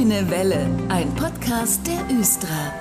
[0.00, 2.79] Grüne Welle, ein Podcast der Östra.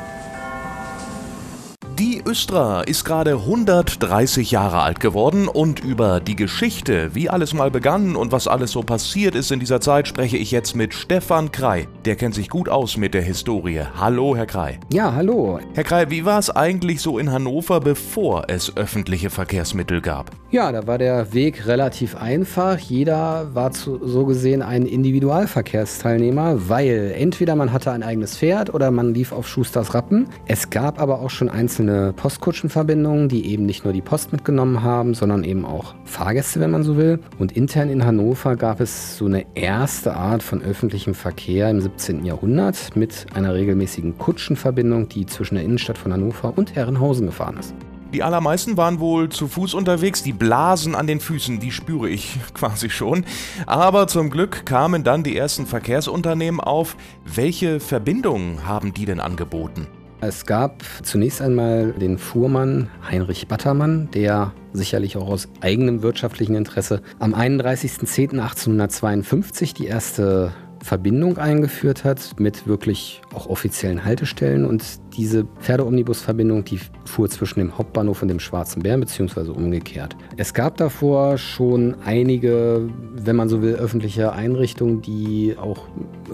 [2.00, 7.72] Die Östra ist gerade 130 Jahre alt geworden und über die Geschichte, wie alles mal
[7.72, 11.52] begann und was alles so passiert ist in dieser Zeit, spreche ich jetzt mit Stefan
[11.52, 11.90] Krei.
[12.06, 13.82] Der kennt sich gut aus mit der Historie.
[14.00, 14.80] Hallo, Herr Krei.
[14.94, 15.60] Ja, hallo.
[15.74, 20.32] Herr Krei, wie war es eigentlich so in Hannover, bevor es öffentliche Verkehrsmittel gab?
[20.52, 22.80] Ja, da war der Weg relativ einfach.
[22.80, 28.90] Jeder war zu, so gesehen ein Individualverkehrsteilnehmer, weil entweder man hatte ein eigenes Pferd oder
[28.90, 30.30] man lief auf Schusters Rappen.
[30.48, 35.14] Es gab aber auch schon einzelne Postkutschenverbindungen, die eben nicht nur die Post mitgenommen haben,
[35.14, 37.20] sondern eben auch Fahrgäste, wenn man so will.
[37.38, 42.26] Und intern in Hannover gab es so eine erste Art von öffentlichem Verkehr im 17.
[42.26, 47.74] Jahrhundert mit einer regelmäßigen Kutschenverbindung, die zwischen der Innenstadt von Hannover und Herrenhausen gefahren ist.
[48.14, 52.40] Die allermeisten waren wohl zu Fuß unterwegs, die Blasen an den Füßen, die spüre ich
[52.56, 53.24] quasi schon.
[53.68, 56.96] Aber zum Glück kamen dann die ersten Verkehrsunternehmen auf.
[57.24, 59.88] Welche Verbindungen haben die denn angeboten?
[60.22, 67.02] Es gab zunächst einmal den Fuhrmann Heinrich Battermann, der sicherlich auch aus eigenem wirtschaftlichen Interesse
[67.20, 70.52] am 31.10.1852 die erste
[70.84, 74.84] Verbindung eingeführt hat mit wirklich auch offiziellen Haltestellen und
[75.20, 80.16] diese Pferdeomnibusverbindung, die fuhr zwischen dem Hauptbahnhof und dem Schwarzen Bären, beziehungsweise umgekehrt.
[80.38, 85.88] Es gab davor schon einige, wenn man so will, öffentliche Einrichtungen, die auch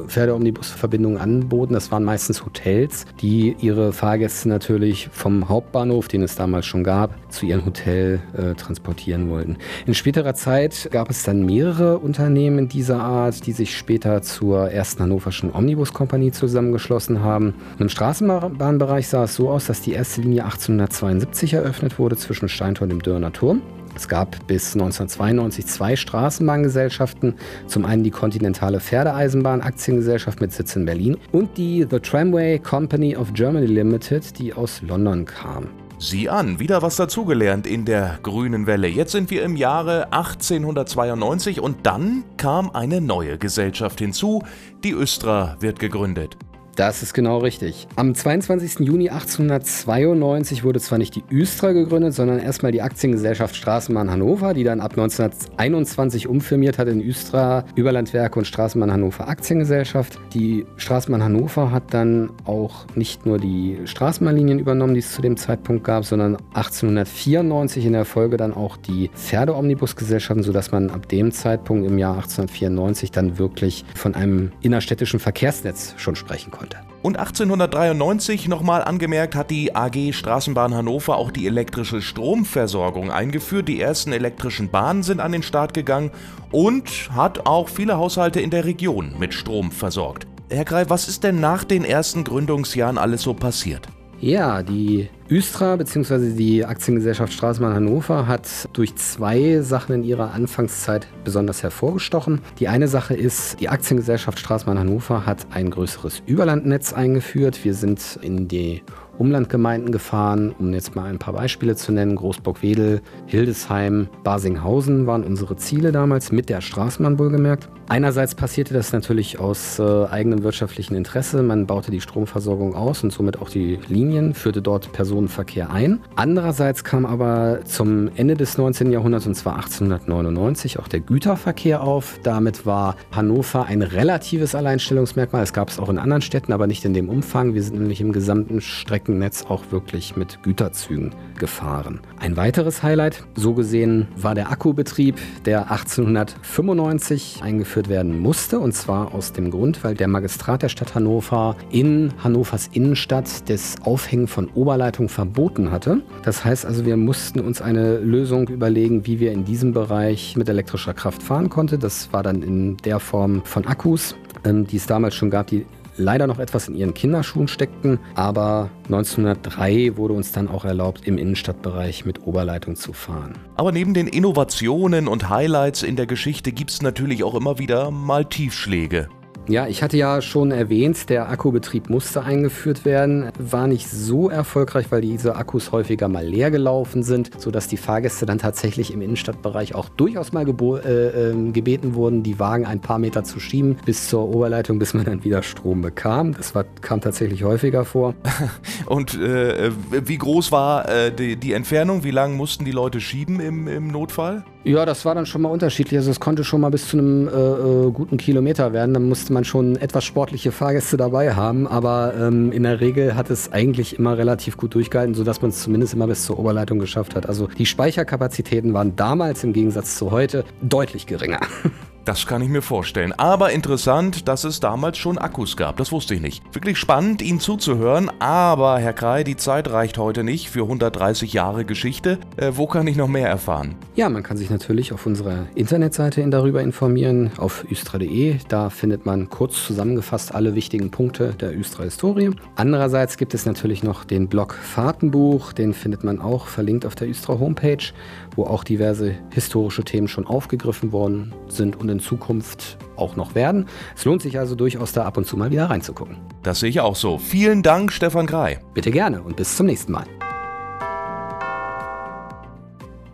[0.08, 1.74] Pferdeomnibusverbindungen anboten.
[1.74, 7.16] Das waren meistens Hotels, die ihre Fahrgäste natürlich vom Hauptbahnhof, den es damals schon gab,
[7.32, 9.58] zu ihrem Hotel äh, transportieren wollten.
[9.88, 15.02] In späterer Zeit gab es dann mehrere Unternehmen dieser Art, die sich später zur ersten
[15.02, 17.56] hannoverschen Omnibuskompanie zusammengeschlossen haben.
[17.80, 22.50] Im Straßenbahn Straßenbahnbereich sah es so aus, dass die erste Linie 1872 eröffnet wurde zwischen
[22.50, 23.62] Steintor und dem Dörner Turm.
[23.96, 27.36] Es gab bis 1992 zwei Straßenbahngesellschaften.
[27.68, 33.16] Zum einen die Kontinentale Pferdeeisenbahn Aktiengesellschaft mit Sitz in Berlin und die The Tramway Company
[33.16, 35.70] of Germany Limited, die aus London kam.
[35.98, 38.90] Sieh an, wieder was dazugelernt in der grünen Welle.
[38.90, 44.44] Jetzt sind wir im Jahre 1892 und dann kam eine neue Gesellschaft hinzu.
[44.84, 46.36] Die Östra wird gegründet.
[46.76, 47.88] Das ist genau richtig.
[47.96, 48.86] Am 22.
[48.86, 54.66] Juni 1892 wurde zwar nicht die Östra gegründet, sondern erstmal die Aktiengesellschaft Straßenbahn Hannover, die
[54.66, 60.20] dann ab 1921 umfirmiert hat in Östra Überlandwerke und Straßenbahn Hannover Aktiengesellschaft.
[60.34, 65.38] Die Straßenbahn Hannover hat dann auch nicht nur die Straßenbahnlinien übernommen, die es zu dem
[65.38, 71.32] Zeitpunkt gab, sondern 1894 in der Folge dann auch die Pferdeomnibusgesellschaften, sodass man ab dem
[71.32, 76.86] Zeitpunkt im Jahr 1894 dann wirklich von einem innerstädtischen Verkehrsnetz schon sprechen konnte konnte.
[77.02, 83.68] Und 1893 nochmal angemerkt hat die AG Straßenbahn Hannover auch die elektrische Stromversorgung eingeführt.
[83.68, 86.10] Die ersten elektrischen Bahnen sind an den Start gegangen
[86.52, 90.26] und hat auch viele Haushalte in der Region mit Strom versorgt.
[90.50, 93.88] Herr Greif, was ist denn nach den ersten Gründungsjahren alles so passiert?
[94.22, 96.32] Ja, die Östra bzw.
[96.36, 102.42] die Aktiengesellschaft Straßenbahn Hannover hat durch zwei Sachen in ihrer Anfangszeit besonders hervorgestochen.
[102.60, 107.66] Die eine Sache ist, die Aktiengesellschaft Straßenbahn Hannover hat ein größeres Überlandnetz eingeführt.
[107.66, 108.84] Wir sind in die
[109.18, 112.16] Umlandgemeinden gefahren, um jetzt mal ein paar Beispiele zu nennen.
[112.16, 117.70] Großbock-Wedel, Hildesheim, Basinghausen waren unsere Ziele damals, mit der Straßenbahn wohlgemerkt.
[117.88, 121.44] Einerseits passierte das natürlich aus äh, eigenem wirtschaftlichen Interesse.
[121.44, 126.00] Man baute die Stromversorgung aus und somit auch die Linien, führte dort Personenverkehr ein.
[126.16, 128.92] Andererseits kam aber zum Ende des 19.
[128.92, 132.20] Jahrhunderts, und zwar 1899, auch der Güterverkehr auf.
[132.24, 135.44] Damit war Hannover ein relatives Alleinstellungsmerkmal.
[135.44, 137.54] Es gab es auch in anderen Städten, aber nicht in dem Umfang.
[137.54, 142.00] Wir sind nämlich im gesamten Streckennetz auch wirklich mit Güterzügen gefahren.
[142.20, 148.60] Ein weiteres Highlight, so gesehen, war der Akkubetrieb, der 1895 eingeführt eingeführt werden musste.
[148.60, 153.76] Und zwar aus dem Grund, weil der Magistrat der Stadt Hannover in Hannovers Innenstadt das
[153.84, 156.02] Aufhängen von Oberleitungen verboten hatte.
[156.24, 160.48] Das heißt also, wir mussten uns eine Lösung überlegen, wie wir in diesem Bereich mit
[160.50, 161.80] elektrischer Kraft fahren konnten.
[161.80, 165.66] Das war dann in der Form von Akkus, ähm, die es damals schon gab, die
[165.98, 171.18] leider noch etwas in ihren Kinderschuhen steckten, aber 1903 wurde uns dann auch erlaubt, im
[171.18, 173.34] Innenstadtbereich mit Oberleitung zu fahren.
[173.56, 177.92] Aber neben den Innovationen und Highlights in der Geschichte gibt es natürlich auch immer wieder
[177.92, 179.10] mal Tiefschläge.
[179.48, 183.30] Ja, ich hatte ja schon erwähnt, der Akkubetrieb musste eingeführt werden.
[183.38, 188.26] War nicht so erfolgreich, weil diese Akkus häufiger mal leer gelaufen sind, sodass die Fahrgäste
[188.26, 192.98] dann tatsächlich im Innenstadtbereich auch durchaus mal äh, äh, gebeten wurden, die Wagen ein paar
[192.98, 196.34] Meter zu schieben bis zur Oberleitung, bis man dann wieder Strom bekam.
[196.34, 198.16] Das war, kam tatsächlich häufiger vor.
[198.88, 202.04] Und äh, wie groß war äh, die, die, Entfernung?
[202.04, 204.44] Wie lange mussten die Leute schieben im, im Notfall?
[204.66, 205.96] Ja, das war dann schon mal unterschiedlich.
[206.00, 208.96] Also es konnte schon mal bis zu einem äh, äh, guten Kilometer werden.
[208.96, 211.68] Dann musste man schon etwas sportliche Fahrgäste dabei haben.
[211.68, 215.62] Aber ähm, in der Regel hat es eigentlich immer relativ gut durchgehalten, sodass man es
[215.62, 217.30] zumindest immer bis zur Oberleitung geschafft hat.
[217.30, 221.40] Also die Speicherkapazitäten waren damals im Gegensatz zu heute deutlich geringer.
[222.06, 223.14] Das kann ich mir vorstellen.
[223.14, 225.78] Aber interessant, dass es damals schon Akkus gab.
[225.78, 226.44] Das wusste ich nicht.
[226.54, 228.12] Wirklich spannend, Ihnen zuzuhören.
[228.20, 232.20] Aber, Herr Krei, die Zeit reicht heute nicht für 130 Jahre Geschichte.
[232.38, 233.74] Äh, wo kann ich noch mehr erfahren?
[233.96, 238.36] Ja, man kann sich natürlich auf unserer Internetseite darüber informieren, auf üstra.de.
[238.50, 242.30] Da findet man kurz zusammengefasst alle wichtigen Punkte der Üstra-Historie.
[242.56, 245.54] Andererseits gibt es natürlich noch den Blog Fahrtenbuch.
[245.54, 247.94] Den findet man auch verlinkt auf der Üstra-Homepage,
[248.36, 253.68] wo auch diverse historische Themen schon aufgegriffen worden sind und in Zukunft auch noch werden.
[253.96, 256.18] Es lohnt sich also durchaus da ab und zu mal wieder reinzugucken.
[256.44, 257.18] Das sehe ich auch so.
[257.18, 258.60] Vielen Dank, Stefan Grei.
[258.74, 260.06] Bitte gerne und bis zum nächsten Mal.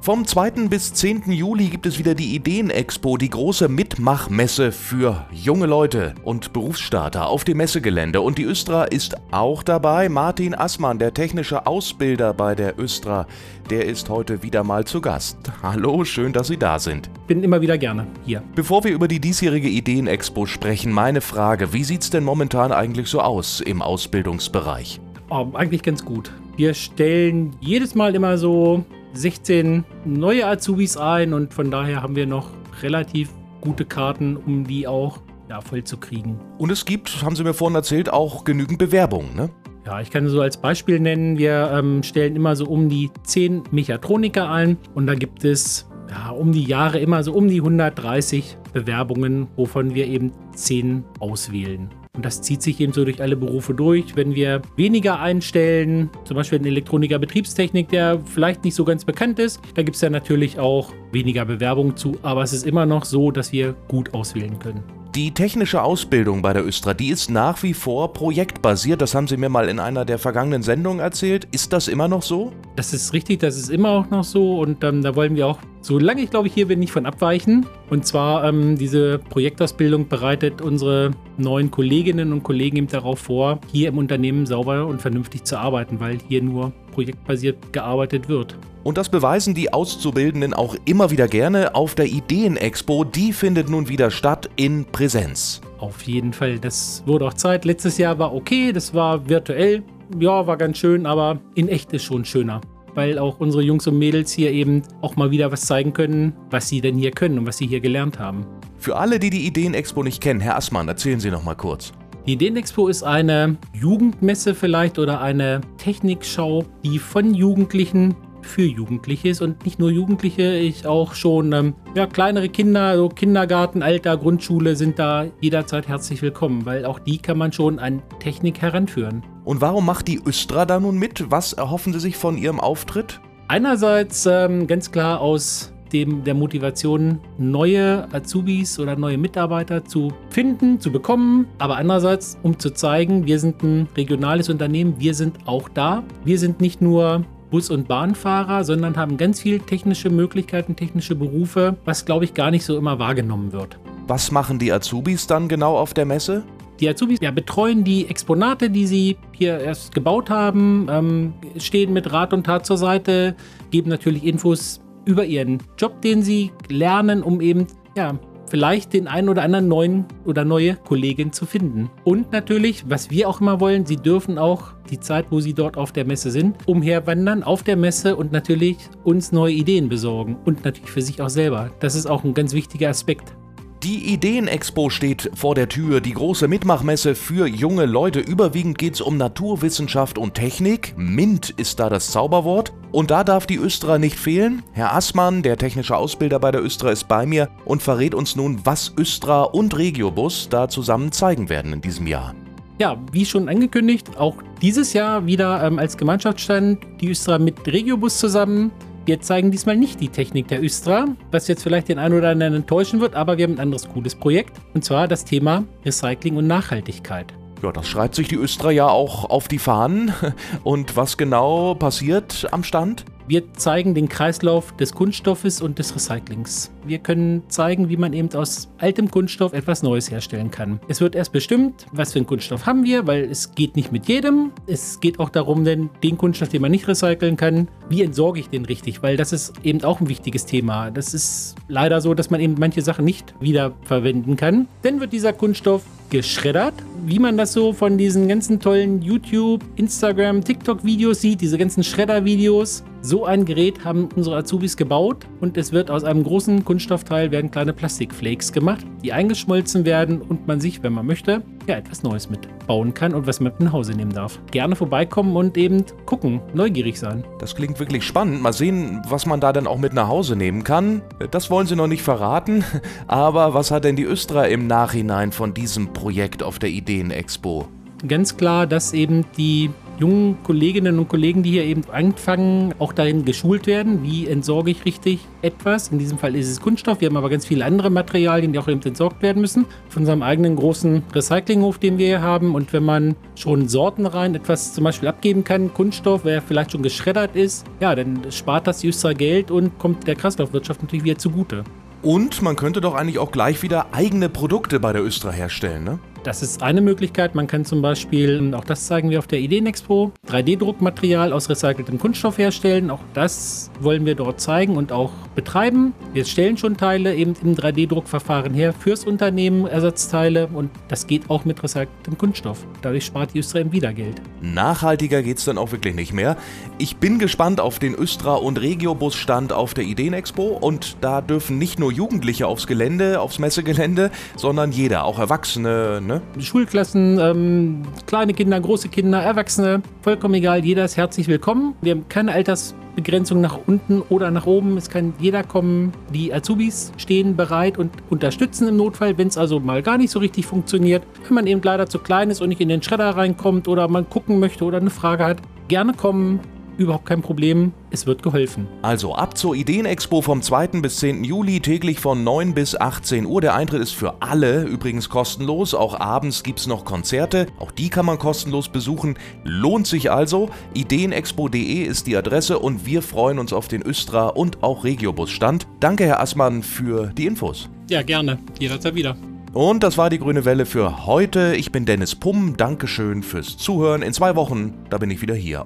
[0.03, 0.68] Vom 2.
[0.68, 1.31] bis 10.
[1.31, 7.44] Juli gibt es wieder die Ideenexpo, die große Mitmachmesse für junge Leute und Berufsstarter auf
[7.44, 8.19] dem Messegelände.
[8.21, 10.09] Und die Östra ist auch dabei.
[10.09, 13.27] Martin Assmann, der technische Ausbilder bei der Östra,
[13.69, 15.38] der ist heute wieder mal zu Gast.
[15.62, 17.12] Hallo, schön, dass Sie da sind.
[17.27, 18.42] Bin immer wieder gerne hier.
[18.56, 23.07] Bevor wir über die diesjährige Ideenexpo sprechen, meine Frage, wie sieht es denn momentan eigentlich
[23.07, 25.00] so aus im Ausbildungsbereich?
[25.30, 26.31] Oh, eigentlich ganz gut.
[26.57, 32.25] Wir stellen jedes Mal immer so 16 neue Azubis ein und von daher haben wir
[32.25, 33.29] noch relativ
[33.61, 35.19] gute Karten, um die auch
[35.49, 36.39] ja, voll zu kriegen.
[36.57, 39.49] Und es gibt, haben Sie mir vorhin erzählt, auch genügend Bewerbungen, ne?
[39.85, 43.63] Ja, ich kann so als Beispiel nennen, wir ähm, stellen immer so um die 10
[43.71, 48.57] Mechatroniker ein und da gibt es ja, um die Jahre immer so um die 130
[48.73, 51.89] Bewerbungen, wovon wir eben 10 auswählen.
[52.13, 54.17] Und das zieht sich eben so durch alle Berufe durch.
[54.17, 59.39] Wenn wir weniger einstellen, zum Beispiel in Elektroniker Betriebstechnik, der vielleicht nicht so ganz bekannt
[59.39, 62.17] ist, da gibt es ja natürlich auch weniger Bewerbungen zu.
[62.21, 64.83] Aber es ist immer noch so, dass wir gut auswählen können.
[65.15, 69.01] Die technische Ausbildung bei der Östra, die ist nach wie vor projektbasiert.
[69.01, 71.47] Das haben Sie mir mal in einer der vergangenen Sendungen erzählt.
[71.51, 72.53] Ist das immer noch so?
[72.77, 74.59] Das ist richtig, das ist immer auch noch so.
[74.59, 77.65] Und ähm, da wollen wir auch, solange ich glaube ich hier bin, nicht von abweichen.
[77.89, 83.89] Und zwar ähm, diese Projektausbildung bereitet unsere neuen Kolleginnen und Kollegen eben darauf vor, hier
[83.89, 88.55] im Unternehmen sauber und vernünftig zu arbeiten, weil hier nur projektbasiert gearbeitet wird.
[88.83, 93.03] Und das beweisen die Auszubildenden auch immer wieder gerne auf der Ideenexpo.
[93.03, 95.61] Die findet nun wieder statt in Präsenz.
[95.77, 97.65] Auf jeden Fall, das wurde auch Zeit.
[97.65, 99.83] Letztes Jahr war okay, das war virtuell.
[100.19, 102.61] Ja, war ganz schön, aber in echt ist schon schöner
[102.95, 106.69] weil auch unsere Jungs und Mädels hier eben auch mal wieder was zeigen können, was
[106.69, 108.45] sie denn hier können und was sie hier gelernt haben.
[108.77, 111.91] Für alle, die die Ideenexpo nicht kennen, Herr Assmann, erzählen Sie noch mal kurz.
[112.27, 119.41] Die Ideenexpo ist eine Jugendmesse vielleicht oder eine Technikschau, die von Jugendlichen für Jugendliche ist
[119.41, 124.75] und nicht nur Jugendliche, ich auch schon ähm, ja, kleinere Kinder, so Kindergarten, Alter, Grundschule
[124.75, 129.23] sind da jederzeit herzlich willkommen, weil auch die kann man schon an Technik heranführen.
[129.43, 131.31] Und warum macht die Östra da nun mit?
[131.31, 133.19] Was erhoffen Sie sich von Ihrem Auftritt?
[133.47, 140.79] Einerseits ähm, ganz klar aus dem, der Motivation, neue Azubis oder neue Mitarbeiter zu finden,
[140.79, 141.47] zu bekommen.
[141.57, 146.03] Aber andererseits, um zu zeigen, wir sind ein regionales Unternehmen, wir sind auch da.
[146.23, 151.75] Wir sind nicht nur Bus- und Bahnfahrer, sondern haben ganz viele technische Möglichkeiten, technische Berufe,
[151.83, 153.77] was glaube ich gar nicht so immer wahrgenommen wird.
[154.07, 156.43] Was machen die Azubis dann genau auf der Messe?
[156.81, 162.11] Die Azubis ja, betreuen die Exponate, die sie hier erst gebaut haben, ähm, stehen mit
[162.11, 163.35] Rat und Tat zur Seite,
[163.69, 168.17] geben natürlich Infos über ihren Job, den sie lernen, um eben ja,
[168.50, 171.89] vielleicht den einen oder anderen neuen oder neue Kollegin zu finden.
[172.03, 175.77] Und natürlich, was wir auch immer wollen, sie dürfen auch die Zeit, wo sie dort
[175.77, 180.65] auf der Messe sind, umherwandern auf der Messe und natürlich uns neue Ideen besorgen und
[180.65, 181.69] natürlich für sich auch selber.
[181.79, 183.35] Das ist auch ein ganz wichtiger Aspekt.
[183.83, 188.19] Die Ideenexpo steht vor der Tür, die große Mitmachmesse für junge Leute.
[188.19, 190.93] Überwiegend geht es um Naturwissenschaft und Technik.
[190.97, 192.73] MINT ist da das Zauberwort.
[192.91, 194.61] Und da darf die Östra nicht fehlen.
[194.73, 198.59] Herr Assmann, der technische Ausbilder bei der Östra, ist bei mir und verrät uns nun,
[198.65, 202.35] was Östra und Regiobus da zusammen zeigen werden in diesem Jahr.
[202.77, 208.19] Ja, wie schon angekündigt, auch dieses Jahr wieder ähm, als Gemeinschaftsstand die Östra mit Regiobus
[208.19, 208.69] zusammen.
[209.05, 212.53] Wir zeigen diesmal nicht die Technik der Östra, was jetzt vielleicht den einen oder anderen
[212.53, 216.46] enttäuschen wird, aber wir haben ein anderes cooles Projekt und zwar das Thema Recycling und
[216.46, 217.34] Nachhaltigkeit.
[217.62, 220.13] Ja, das schreibt sich die Östra ja auch auf die Fahnen.
[220.63, 223.06] Und was genau passiert am Stand?
[223.27, 226.70] Wir zeigen den Kreislauf des Kunststoffes und des Recyclings.
[226.86, 230.82] Wir können zeigen, wie man eben aus altem Kunststoff etwas Neues herstellen kann.
[230.89, 234.08] Es wird erst bestimmt, was für einen Kunststoff haben wir, weil es geht nicht mit
[234.08, 234.51] jedem.
[234.68, 238.50] Es geht auch darum, denn den Kunststoff, den man nicht recyceln kann, wie entsorge ich
[238.50, 239.01] den richtig?
[239.01, 240.91] Weil das ist eben auch ein wichtiges Thema.
[240.91, 244.68] Das ist leider so, dass man eben manche Sachen nicht wiederverwenden kann.
[244.82, 246.74] Dann wird dieser Kunststoff geschreddert,
[247.05, 252.84] wie man das so von diesen ganzen tollen YouTube, Instagram, TikTok-Videos sieht, diese ganzen Schredder-Videos.
[253.03, 257.50] So ein Gerät haben unsere Azubis gebaut und es wird aus einem großen Kunststoffteil werden
[257.50, 262.29] kleine Plastikflakes gemacht, die eingeschmolzen werden und man sich, wenn man möchte, ja etwas Neues
[262.29, 264.39] mitbauen kann und was man mit nach Hause nehmen darf.
[264.51, 267.24] Gerne vorbeikommen und eben gucken, neugierig sein.
[267.39, 268.43] Das klingt wirklich spannend.
[268.43, 271.01] Mal sehen, was man da dann auch mit nach Hause nehmen kann.
[271.31, 272.63] Das wollen Sie noch nicht verraten,
[273.08, 277.67] aber was hat denn die Östra im Nachhinein von diesem Projekt auf der Ideenexpo?
[278.07, 279.69] Ganz klar, dass eben die
[280.00, 284.83] jungen Kolleginnen und Kollegen, die hier eben anfangen, auch darin geschult werden, wie entsorge ich
[284.83, 285.89] richtig etwas.
[285.89, 287.01] In diesem Fall ist es Kunststoff.
[287.01, 289.65] Wir haben aber ganz viele andere Materialien, die auch eben entsorgt werden müssen.
[289.89, 292.55] Von unserem eigenen großen Recyclinghof, den wir hier haben.
[292.55, 297.36] Und wenn man schon sortenrein etwas zum Beispiel abgeben kann, Kunststoff, wer vielleicht schon geschreddert
[297.36, 301.63] ist, ja, dann spart das Juster Geld und kommt der Kreislaufwirtschaft natürlich wieder zugute.
[302.01, 306.00] Und man könnte doch eigentlich auch gleich wieder eigene Produkte bei der Östra herstellen, ne?
[306.23, 307.33] Das ist eine Möglichkeit.
[307.33, 312.37] Man kann zum Beispiel, auch das zeigen wir auf der Ideenexpo, 3D-Druckmaterial aus recyceltem Kunststoff
[312.37, 312.91] herstellen.
[312.91, 315.93] Auch das wollen wir dort zeigen und auch betreiben.
[316.13, 321.43] Wir stellen schon Teile eben im 3D-Druckverfahren her fürs Unternehmen, Ersatzteile und das geht auch
[321.43, 322.67] mit recyceltem Kunststoff.
[322.83, 324.21] Dadurch spart die Östra eben wieder Geld.
[324.41, 326.37] Nachhaltiger geht es dann auch wirklich nicht mehr.
[326.77, 331.79] Ich bin gespannt auf den Östra- und Regiobus-Stand auf der Ideenexpo und da dürfen nicht
[331.79, 336.22] nur Jugendliche aufs Gelände, aufs Messegelände, sondern jeder, auch Erwachsene, ne?
[336.39, 341.75] Schulklassen, ähm, kleine Kinder, große Kinder, Erwachsene, vollkommen egal, jeder ist herzlich willkommen.
[341.82, 344.77] Wir haben keine Altersbegrenzung nach unten oder nach oben.
[344.77, 345.94] Es kann jeder kommen.
[346.13, 350.20] Die Azubis stehen bereit und unterstützen im Notfall, wenn es also mal gar nicht so
[350.20, 351.03] richtig funktioniert.
[351.27, 354.10] Wenn man eben leider zu klein ist und nicht in den Schredder reinkommt oder man
[354.10, 355.38] gucken möchte oder eine Frage hat,
[355.68, 356.39] gerne kommen
[356.77, 357.73] überhaupt kein Problem.
[357.89, 358.67] Es wird geholfen.
[358.81, 360.67] Also ab zur Ideenexpo vom 2.
[360.81, 361.23] bis 10.
[361.23, 363.41] Juli täglich von 9 bis 18 Uhr.
[363.41, 365.73] Der Eintritt ist für alle übrigens kostenlos.
[365.73, 367.47] Auch abends gibt es noch Konzerte.
[367.59, 369.17] Auch die kann man kostenlos besuchen.
[369.43, 370.49] Lohnt sich also.
[370.73, 375.67] Ideenexpo.de ist die Adresse und wir freuen uns auf den Östra und auch Regiobus-Stand.
[375.79, 377.69] Danke, Herr Assmann, für die Infos.
[377.89, 378.39] Ja, gerne.
[378.59, 379.17] Jederzeit wieder.
[379.53, 381.55] Und das war die Grüne Welle für heute.
[381.55, 382.55] Ich bin Dennis Pumm.
[382.55, 384.01] Dankeschön fürs Zuhören.
[384.01, 385.65] In zwei Wochen, da bin ich wieder hier.